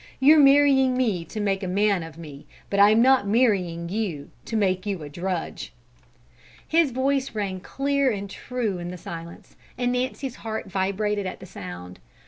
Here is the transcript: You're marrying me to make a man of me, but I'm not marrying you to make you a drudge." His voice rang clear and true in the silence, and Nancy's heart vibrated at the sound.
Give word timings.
You're 0.19 0.39
marrying 0.39 0.97
me 0.97 1.23
to 1.25 1.39
make 1.39 1.61
a 1.61 1.67
man 1.67 2.01
of 2.01 2.17
me, 2.17 2.47
but 2.71 2.79
I'm 2.79 3.03
not 3.03 3.27
marrying 3.27 3.87
you 3.89 4.31
to 4.45 4.55
make 4.55 4.83
you 4.87 5.03
a 5.03 5.09
drudge." 5.09 5.73
His 6.67 6.89
voice 6.89 7.35
rang 7.35 7.59
clear 7.59 8.09
and 8.09 8.27
true 8.27 8.79
in 8.79 8.87
the 8.87 8.97
silence, 8.97 9.55
and 9.77 9.91
Nancy's 9.91 10.37
heart 10.37 10.67
vibrated 10.71 11.27
at 11.27 11.39
the 11.39 11.45
sound. 11.45 11.99